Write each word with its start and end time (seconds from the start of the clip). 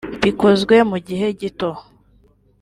bikozwe 0.23 0.75
mu 0.89 0.97
gihe 1.07 1.25
gito 1.39 1.69